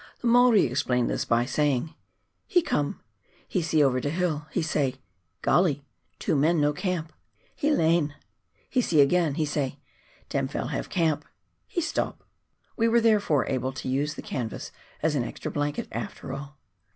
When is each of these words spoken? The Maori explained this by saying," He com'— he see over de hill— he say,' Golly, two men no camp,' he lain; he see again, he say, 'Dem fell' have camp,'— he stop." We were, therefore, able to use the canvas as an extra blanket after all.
The 0.19 0.25
Maori 0.25 0.65
explained 0.65 1.11
this 1.11 1.25
by 1.25 1.45
saying," 1.45 1.93
He 2.47 2.63
com'— 2.63 2.99
he 3.47 3.61
see 3.61 3.83
over 3.83 3.99
de 3.99 4.09
hill— 4.09 4.47
he 4.51 4.63
say,' 4.63 4.95
Golly, 5.43 5.85
two 6.17 6.35
men 6.35 6.59
no 6.59 6.73
camp,' 6.73 7.13
he 7.55 7.69
lain; 7.71 8.15
he 8.67 8.81
see 8.81 8.99
again, 8.99 9.35
he 9.35 9.45
say, 9.45 9.77
'Dem 10.29 10.47
fell' 10.47 10.69
have 10.69 10.89
camp,'— 10.89 11.25
he 11.67 11.81
stop." 11.81 12.23
We 12.75 12.87
were, 12.87 12.99
therefore, 12.99 13.45
able 13.47 13.73
to 13.73 13.87
use 13.89 14.15
the 14.15 14.23
canvas 14.23 14.71
as 15.03 15.13
an 15.13 15.23
extra 15.23 15.51
blanket 15.51 15.87
after 15.91 16.33
all. 16.33 16.57